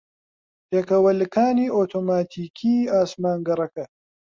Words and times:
پێکەوەلکانی 0.69 1.73
ئۆتۆماتیکیی 1.75 2.89
ئاسمانگەڕەکە 2.93 3.85